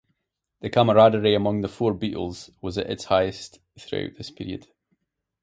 The 0.61 0.69
camaraderie 0.71 1.35
among 1.35 1.61
the 1.61 1.67
four 1.67 1.93
Beatles 1.93 2.49
was 2.59 2.75
at 2.79 2.89
its 2.89 3.03
highest 3.03 3.59
throughout 3.77 4.15
this 4.17 4.31
period. 4.31 4.65